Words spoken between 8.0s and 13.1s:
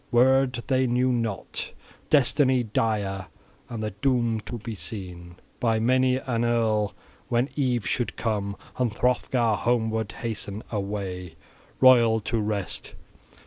come, and Hrothgar homeward hasten away, royal, to rest.